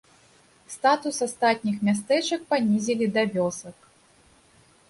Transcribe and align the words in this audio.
Статус 0.75 1.19
астатніх 1.27 1.77
мястэчак 1.89 2.41
панізілі 2.55 3.05
да 3.19 3.27
вёсак. 3.37 3.77